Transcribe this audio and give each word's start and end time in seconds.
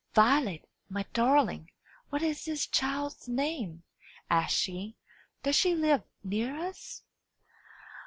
"Violet, 0.15 0.67
my 0.89 1.05
darling, 1.13 1.69
what 2.09 2.23
is 2.23 2.45
this 2.45 2.65
child's 2.65 3.27
name?" 3.29 3.83
asked 4.31 4.55
she. 4.57 4.95
"Does 5.43 5.55
she 5.55 5.75
live 5.75 6.01
near 6.23 6.57
us?" 6.59 7.03